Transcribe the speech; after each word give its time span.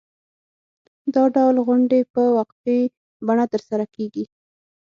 دا 1.13 1.23
ډول 1.35 1.55
غونډې 1.67 1.99
په 2.13 2.21
وقفې 2.37 2.79
بڼه 3.27 3.45
ترسره 3.53 3.85
کېږي. 3.95 4.25